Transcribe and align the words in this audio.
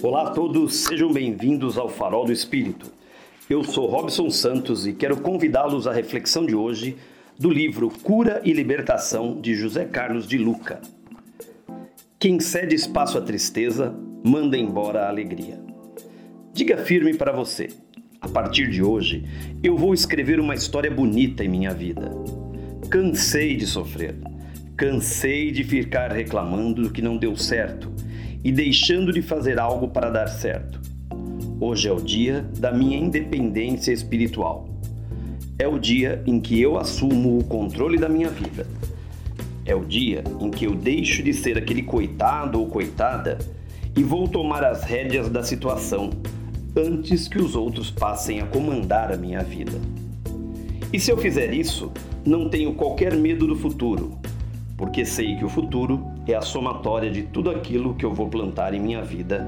Olá 0.00 0.28
a 0.28 0.30
todos, 0.30 0.76
sejam 0.76 1.12
bem-vindos 1.12 1.76
ao 1.76 1.88
Farol 1.88 2.24
do 2.24 2.30
Espírito. 2.30 2.86
Eu 3.50 3.64
sou 3.64 3.88
Robson 3.88 4.30
Santos 4.30 4.86
e 4.86 4.92
quero 4.92 5.20
convidá-los 5.20 5.88
à 5.88 5.92
reflexão 5.92 6.46
de 6.46 6.54
hoje 6.54 6.96
do 7.36 7.50
livro 7.50 7.90
Cura 8.04 8.40
e 8.44 8.52
Libertação 8.52 9.40
de 9.40 9.56
José 9.56 9.84
Carlos 9.86 10.28
de 10.28 10.38
Luca. 10.38 10.80
Quem 12.16 12.38
cede 12.38 12.76
espaço 12.76 13.18
à 13.18 13.20
tristeza, 13.20 13.92
manda 14.24 14.56
embora 14.56 15.02
a 15.02 15.08
alegria. 15.08 15.58
Diga 16.54 16.76
firme 16.76 17.14
para 17.14 17.32
você: 17.32 17.68
a 18.20 18.28
partir 18.28 18.70
de 18.70 18.80
hoje, 18.80 19.24
eu 19.64 19.76
vou 19.76 19.92
escrever 19.92 20.38
uma 20.38 20.54
história 20.54 20.92
bonita 20.92 21.44
em 21.44 21.48
minha 21.48 21.74
vida. 21.74 22.12
Cansei 22.88 23.56
de 23.56 23.66
sofrer, 23.66 24.14
cansei 24.76 25.50
de 25.50 25.64
ficar 25.64 26.12
reclamando 26.12 26.82
do 26.82 26.90
que 26.90 27.02
não 27.02 27.16
deu 27.16 27.34
certo 27.36 27.92
e 28.44 28.52
deixando 28.52 29.12
de 29.12 29.22
fazer 29.22 29.58
algo 29.58 29.88
para 29.88 30.10
dar 30.10 30.28
certo. 30.28 30.80
Hoje 31.60 31.88
é 31.88 31.92
o 31.92 32.00
dia 32.00 32.46
da 32.58 32.72
minha 32.72 32.96
independência 32.96 33.92
espiritual. 33.92 34.68
É 35.58 35.66
o 35.66 35.78
dia 35.78 36.22
em 36.24 36.40
que 36.40 36.60
eu 36.60 36.78
assumo 36.78 37.38
o 37.38 37.44
controle 37.44 37.98
da 37.98 38.08
minha 38.08 38.30
vida. 38.30 38.66
É 39.66 39.74
o 39.74 39.84
dia 39.84 40.22
em 40.40 40.50
que 40.50 40.64
eu 40.64 40.74
deixo 40.74 41.22
de 41.22 41.34
ser 41.34 41.58
aquele 41.58 41.82
coitado 41.82 42.60
ou 42.60 42.68
coitada 42.68 43.38
e 43.96 44.02
vou 44.02 44.28
tomar 44.28 44.62
as 44.64 44.84
rédeas 44.84 45.28
da 45.28 45.42
situação 45.42 46.10
antes 46.76 47.26
que 47.26 47.38
os 47.38 47.56
outros 47.56 47.90
passem 47.90 48.40
a 48.40 48.46
comandar 48.46 49.12
a 49.12 49.16
minha 49.16 49.42
vida. 49.42 49.78
E 50.92 51.00
se 51.00 51.10
eu 51.10 51.18
fizer 51.18 51.52
isso, 51.52 51.92
não 52.24 52.48
tenho 52.48 52.74
qualquer 52.74 53.16
medo 53.16 53.46
do 53.46 53.56
futuro, 53.56 54.16
porque 54.78 55.04
sei 55.04 55.34
que 55.34 55.44
o 55.44 55.48
futuro 55.48 56.08
é 56.26 56.34
a 56.34 56.40
somatória 56.40 57.10
de 57.10 57.24
tudo 57.24 57.50
aquilo 57.50 57.94
que 57.94 58.06
eu 58.06 58.14
vou 58.14 58.28
plantar 58.28 58.72
em 58.72 58.80
minha 58.80 59.02
vida 59.02 59.44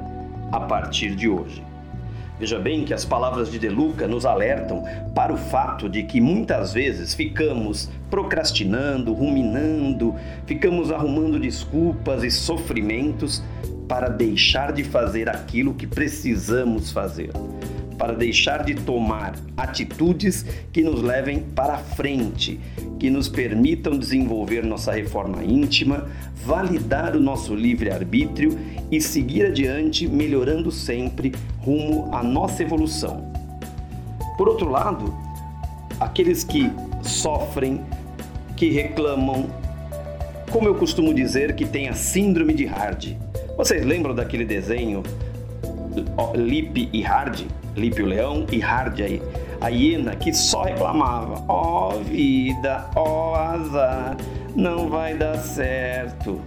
a 0.51 0.59
partir 0.59 1.15
de 1.15 1.29
hoje. 1.29 1.63
Veja 2.39 2.59
bem 2.59 2.85
que 2.85 2.93
as 2.93 3.05
palavras 3.05 3.51
de 3.51 3.59
De 3.59 3.69
Luca 3.69 4.09
nos 4.09 4.27
alertam 4.27 4.83
para 5.15 5.33
o 5.33 5.37
fato 5.37 5.89
de 5.89 6.03
que 6.03 6.21
muitas 6.21 6.73
vezes 6.73 7.15
ficamos 7.15 7.89
procrastinando, 8.11 9.13
ruminando, 9.13 10.17
ficamos 10.47 10.91
arrumando 10.91 11.39
desculpas 11.39 12.25
e 12.25 12.31
sofrimentos 12.31 13.43
para 13.87 14.09
deixar 14.09 14.73
de 14.73 14.83
fazer 14.83 15.29
aquilo 15.29 15.75
que 15.75 15.87
precisamos 15.87 16.91
fazer 16.91 17.31
para 18.01 18.15
deixar 18.15 18.65
de 18.65 18.75
tomar 18.75 19.35
atitudes 19.55 20.47
que 20.73 20.83
nos 20.83 21.03
levem 21.03 21.41
para 21.41 21.77
frente, 21.77 22.59
que 22.99 23.11
nos 23.11 23.29
permitam 23.29 23.99
desenvolver 23.99 24.65
nossa 24.65 24.91
reforma 24.91 25.45
íntima, 25.45 26.09
validar 26.35 27.15
o 27.15 27.21
nosso 27.21 27.55
livre-arbítrio 27.55 28.59
e 28.91 29.03
seguir 29.03 29.45
adiante, 29.45 30.09
melhorando 30.09 30.73
sempre 30.73 31.35
rumo 31.59 32.09
à 32.11 32.23
nossa 32.23 32.63
evolução. 32.63 33.31
Por 34.39 34.49
outro 34.49 34.71
lado, 34.71 35.15
aqueles 36.01 36.43
que 36.43 36.73
sofrem, 37.03 37.83
que 38.57 38.71
reclamam, 38.71 39.51
como 40.51 40.67
eu 40.67 40.75
costumo 40.75 41.13
dizer, 41.13 41.55
que 41.55 41.67
tem 41.67 41.87
a 41.91 41.93
síndrome 41.93 42.55
de 42.55 42.65
Hard. 42.65 43.15
Vocês 43.59 43.85
lembram 43.85 44.15
daquele 44.15 44.47
desenho 44.47 45.03
Lip 46.35 46.89
e 46.95 47.03
Hard? 47.03 47.60
Lípio 47.77 48.07
Leão 48.07 48.47
e 48.51 48.59
Hard 48.59 48.99
a 49.61 49.69
hiena 49.69 50.17
que 50.17 50.33
só 50.33 50.63
reclamava: 50.63 51.45
Ó 51.49 51.95
oh, 51.95 51.99
vida, 52.01 52.89
ó 52.97 53.33
oh, 53.33 53.35
azar, 53.35 54.17
não 54.57 54.89
vai 54.89 55.17
dar 55.17 55.37
certo. 55.37 56.41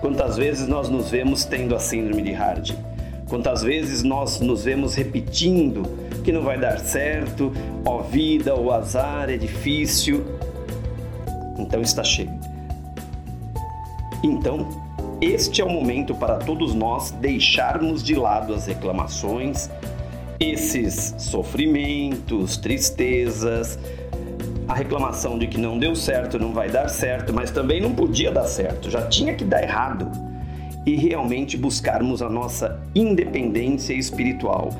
Quantas 0.00 0.36
vezes 0.36 0.68
nós 0.68 0.88
nos 0.88 1.10
vemos 1.10 1.44
tendo 1.44 1.74
a 1.74 1.80
síndrome 1.80 2.22
de 2.22 2.32
Hard? 2.32 2.74
Quantas 3.28 3.62
vezes 3.62 4.02
nós 4.02 4.40
nos 4.40 4.64
vemos 4.64 4.94
repetindo 4.94 5.82
que 6.24 6.32
não 6.32 6.42
vai 6.42 6.58
dar 6.58 6.78
certo, 6.78 7.52
ó 7.84 7.98
oh, 7.98 8.02
vida, 8.02 8.54
o 8.54 8.72
azar 8.72 9.28
é 9.28 9.36
difícil. 9.36 10.24
Então 11.58 11.82
está 11.82 12.04
cheio. 12.04 12.30
Então, 14.22 14.68
este 15.20 15.60
é 15.60 15.64
o 15.64 15.68
momento 15.68 16.14
para 16.14 16.36
todos 16.36 16.74
nós 16.74 17.10
deixarmos 17.10 18.02
de 18.02 18.14
lado 18.14 18.54
as 18.54 18.66
reclamações, 18.66 19.68
esses 20.40 21.14
sofrimentos, 21.18 22.56
tristezas, 22.56 23.78
a 24.68 24.74
reclamação 24.74 25.38
de 25.38 25.46
que 25.46 25.58
não 25.58 25.78
deu 25.78 25.96
certo, 25.96 26.38
não 26.38 26.52
vai 26.52 26.70
dar 26.70 26.88
certo, 26.88 27.32
mas 27.32 27.50
também 27.50 27.80
não 27.80 27.94
podia 27.94 28.30
dar 28.30 28.44
certo, 28.44 28.90
já 28.90 29.06
tinha 29.06 29.34
que 29.34 29.44
dar 29.44 29.62
errado. 29.62 30.10
E 30.86 30.94
realmente 30.94 31.56
buscarmos 31.56 32.22
a 32.22 32.28
nossa 32.28 32.80
independência 32.94 33.92
espiritual, 33.92 34.70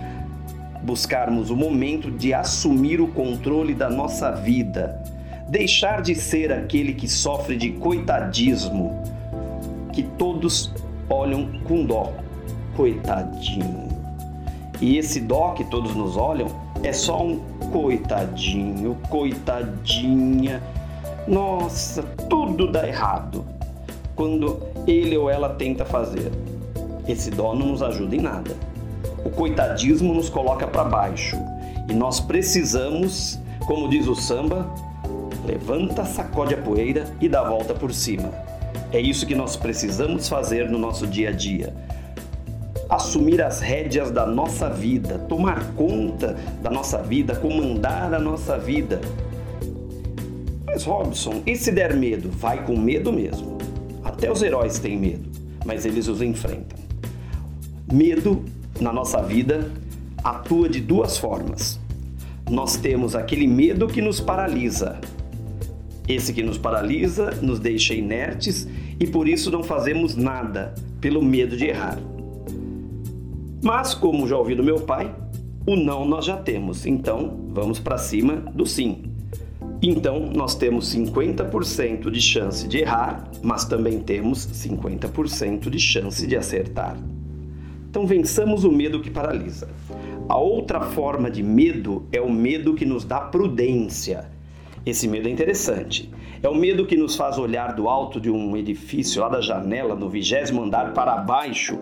buscarmos 0.82 1.50
o 1.50 1.56
momento 1.56 2.10
de 2.10 2.32
assumir 2.32 3.00
o 3.00 3.08
controle 3.08 3.74
da 3.74 3.90
nossa 3.90 4.30
vida, 4.30 5.02
deixar 5.48 6.02
de 6.02 6.14
ser 6.14 6.52
aquele 6.52 6.94
que 6.94 7.08
sofre 7.08 7.56
de 7.56 7.72
coitadismo, 7.72 9.02
que 9.92 10.02
todos 10.02 10.72
olham 11.10 11.50
com 11.64 11.84
dó. 11.84 12.12
Coitadinho 12.76 13.97
e 14.80 14.96
esse 14.96 15.20
dó 15.20 15.50
que 15.50 15.64
todos 15.64 15.94
nos 15.94 16.16
olham 16.16 16.48
é 16.82 16.92
só 16.92 17.22
um 17.22 17.40
coitadinho, 17.72 18.96
coitadinha. 19.08 20.62
Nossa, 21.26 22.02
tudo 22.28 22.70
dá 22.70 22.86
errado 22.86 23.44
quando 24.14 24.60
ele 24.86 25.16
ou 25.16 25.28
ela 25.28 25.50
tenta 25.50 25.84
fazer. 25.84 26.30
Esse 27.06 27.30
dó 27.30 27.54
não 27.54 27.68
nos 27.68 27.82
ajuda 27.82 28.14
em 28.14 28.20
nada. 28.20 28.56
O 29.24 29.30
coitadismo 29.30 30.14
nos 30.14 30.30
coloca 30.30 30.66
para 30.66 30.84
baixo 30.84 31.36
e 31.88 31.92
nós 31.92 32.20
precisamos, 32.20 33.38
como 33.66 33.88
diz 33.88 34.06
o 34.06 34.14
samba, 34.14 34.72
levanta, 35.44 36.04
sacode 36.04 36.54
a 36.54 36.58
poeira 36.58 37.06
e 37.20 37.28
dá 37.28 37.40
a 37.40 37.48
volta 37.48 37.74
por 37.74 37.92
cima. 37.92 38.30
É 38.92 39.00
isso 39.00 39.26
que 39.26 39.34
nós 39.34 39.56
precisamos 39.56 40.28
fazer 40.28 40.70
no 40.70 40.78
nosso 40.78 41.06
dia 41.06 41.30
a 41.30 41.32
dia 41.32 41.74
assumir 42.88 43.42
as 43.42 43.60
rédeas 43.60 44.10
da 44.10 44.26
nossa 44.26 44.70
vida, 44.70 45.18
tomar 45.28 45.72
conta 45.74 46.36
da 46.62 46.70
nossa 46.70 46.98
vida, 47.02 47.36
comandar 47.36 48.14
a 48.14 48.18
nossa 48.18 48.58
vida. 48.58 49.00
Mas 50.64 50.84
Robson, 50.84 51.42
e 51.46 51.54
se 51.54 51.70
der 51.70 51.94
medo? 51.94 52.30
Vai 52.30 52.64
com 52.64 52.76
medo 52.76 53.12
mesmo. 53.12 53.58
Até 54.02 54.30
os 54.30 54.42
heróis 54.42 54.78
têm 54.78 54.98
medo, 54.98 55.28
mas 55.66 55.84
eles 55.84 56.08
os 56.08 56.22
enfrentam. 56.22 56.78
Medo 57.92 58.44
na 58.80 58.92
nossa 58.92 59.20
vida 59.22 59.70
atua 60.24 60.68
de 60.68 60.80
duas 60.80 61.18
formas. 61.18 61.78
Nós 62.50 62.76
temos 62.76 63.14
aquele 63.14 63.46
medo 63.46 63.86
que 63.86 64.00
nos 64.00 64.20
paralisa. 64.20 64.98
Esse 66.06 66.32
que 66.32 66.42
nos 66.42 66.56
paralisa 66.56 67.32
nos 67.42 67.58
deixa 67.58 67.92
inertes 67.92 68.66
e 68.98 69.06
por 69.06 69.28
isso 69.28 69.50
não 69.50 69.62
fazemos 69.62 70.16
nada, 70.16 70.74
pelo 71.00 71.22
medo 71.22 71.54
de 71.54 71.66
errar. 71.66 71.98
Mas, 73.62 73.94
como 73.94 74.26
já 74.26 74.36
ouvi 74.36 74.54
do 74.54 74.62
meu 74.62 74.80
pai, 74.80 75.14
o 75.66 75.76
não 75.76 76.04
nós 76.04 76.24
já 76.24 76.36
temos, 76.36 76.86
então 76.86 77.48
vamos 77.50 77.78
para 77.78 77.98
cima 77.98 78.36
do 78.54 78.64
sim. 78.64 79.02
Então, 79.82 80.30
nós 80.34 80.54
temos 80.54 80.92
50% 80.94 82.10
de 82.10 82.20
chance 82.20 82.66
de 82.66 82.78
errar, 82.78 83.30
mas 83.42 83.64
também 83.64 84.00
temos 84.00 84.46
50% 84.46 85.70
de 85.70 85.78
chance 85.78 86.26
de 86.26 86.36
acertar. 86.36 86.96
Então, 87.88 88.06
vençamos 88.06 88.64
o 88.64 88.72
medo 88.72 89.00
que 89.00 89.10
paralisa. 89.10 89.68
A 90.28 90.36
outra 90.36 90.80
forma 90.80 91.30
de 91.30 91.42
medo 91.42 92.06
é 92.12 92.20
o 92.20 92.30
medo 92.30 92.74
que 92.74 92.84
nos 92.84 93.04
dá 93.04 93.20
prudência. 93.20 94.28
Esse 94.84 95.06
medo 95.06 95.28
é 95.28 95.30
interessante. 95.30 96.10
É 96.42 96.48
o 96.48 96.54
medo 96.54 96.86
que 96.86 96.96
nos 96.96 97.16
faz 97.16 97.38
olhar 97.38 97.74
do 97.74 97.88
alto 97.88 98.20
de 98.20 98.30
um 98.30 98.56
edifício, 98.56 99.22
lá 99.22 99.28
da 99.28 99.40
janela, 99.40 99.94
no 99.94 100.08
vigésimo 100.08 100.62
andar 100.62 100.92
para 100.92 101.16
baixo, 101.16 101.78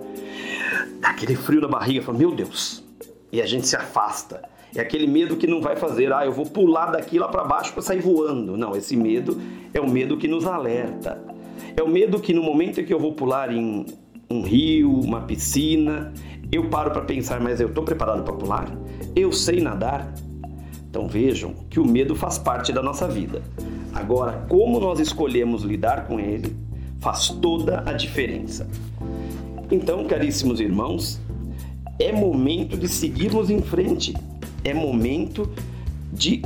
aquele 1.02 1.36
frio 1.36 1.60
na 1.60 1.68
barriga, 1.68 2.02
fala, 2.02 2.18
meu 2.18 2.34
Deus, 2.34 2.84
e 3.30 3.40
a 3.40 3.46
gente 3.46 3.66
se 3.66 3.76
afasta. 3.76 4.42
É 4.74 4.80
aquele 4.80 5.06
medo 5.06 5.36
que 5.36 5.46
não 5.46 5.60
vai 5.60 5.76
fazer, 5.76 6.12
ah, 6.12 6.24
eu 6.24 6.32
vou 6.32 6.46
pular 6.46 6.90
daqui 6.90 7.18
lá 7.18 7.28
para 7.28 7.44
baixo 7.44 7.72
para 7.72 7.82
sair 7.82 8.00
voando. 8.00 8.56
Não, 8.56 8.76
esse 8.76 8.96
medo 8.96 9.40
é 9.72 9.80
o 9.80 9.88
medo 9.88 10.16
que 10.16 10.28
nos 10.28 10.46
alerta. 10.46 11.22
É 11.76 11.82
o 11.82 11.88
medo 11.88 12.20
que 12.20 12.34
no 12.34 12.42
momento 12.42 12.80
em 12.80 12.84
que 12.84 12.92
eu 12.92 12.98
vou 12.98 13.12
pular 13.12 13.50
em 13.52 13.86
um 14.28 14.42
rio, 14.42 14.92
uma 15.00 15.22
piscina, 15.22 16.12
eu 16.50 16.68
paro 16.68 16.90
para 16.90 17.02
pensar, 17.02 17.40
mas 17.40 17.60
eu 17.60 17.68
estou 17.68 17.84
preparado 17.84 18.22
para 18.22 18.34
pular? 18.34 18.70
Eu 19.14 19.32
sei 19.32 19.60
nadar? 19.60 20.12
Então 20.88 21.08
vejam 21.08 21.54
que 21.70 21.80
o 21.80 21.86
medo 21.86 22.14
faz 22.14 22.38
parte 22.38 22.72
da 22.72 22.82
nossa 22.82 23.06
vida. 23.08 23.42
Agora, 23.96 24.44
como 24.46 24.78
nós 24.78 25.00
escolhemos 25.00 25.62
lidar 25.62 26.06
com 26.06 26.20
ele 26.20 26.54
faz 27.00 27.30
toda 27.30 27.82
a 27.86 27.94
diferença. 27.94 28.68
Então, 29.70 30.04
caríssimos 30.04 30.60
irmãos, 30.60 31.18
é 31.98 32.12
momento 32.12 32.76
de 32.76 32.88
seguirmos 32.88 33.48
em 33.48 33.62
frente. 33.62 34.14
É 34.62 34.74
momento 34.74 35.50
de 36.12 36.42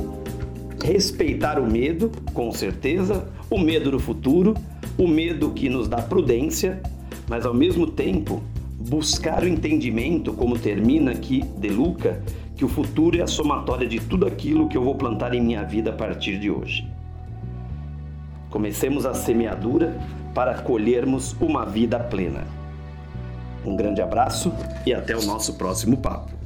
respeitar 0.81 1.59
o 1.59 1.69
medo, 1.69 2.09
com 2.33 2.53
certeza, 2.53 3.27
o 3.49 3.59
medo 3.59 3.91
do 3.91 3.99
futuro, 3.99 4.55
o 4.97 5.05
medo 5.05 5.51
que 5.51 5.67
nos 5.67 5.89
dá 5.89 5.97
prudência, 5.97 6.81
mas 7.27 7.45
ao 7.45 7.53
mesmo 7.53 7.85
tempo 7.85 8.41
buscar 8.79 9.43
o 9.43 9.47
entendimento, 9.47 10.31
como 10.31 10.57
termina 10.57 11.11
aqui 11.11 11.43
De 11.57 11.67
Luca, 11.67 12.23
que 12.55 12.63
o 12.63 12.69
futuro 12.69 13.19
é 13.19 13.21
a 13.21 13.27
somatória 13.27 13.87
de 13.87 13.99
tudo 13.99 14.25
aquilo 14.25 14.69
que 14.69 14.77
eu 14.77 14.83
vou 14.83 14.95
plantar 14.95 15.33
em 15.33 15.41
minha 15.41 15.63
vida 15.63 15.89
a 15.89 15.93
partir 15.93 16.39
de 16.39 16.49
hoje. 16.49 16.87
Comecemos 18.51 19.05
a 19.05 19.13
semeadura 19.13 19.97
para 20.35 20.61
colhermos 20.61 21.35
uma 21.39 21.65
vida 21.65 21.97
plena. 21.99 22.45
Um 23.65 23.75
grande 23.75 24.01
abraço 24.01 24.53
e 24.85 24.93
até 24.93 25.15
o 25.15 25.23
nosso 25.23 25.53
próximo 25.53 25.97
papo. 25.97 26.40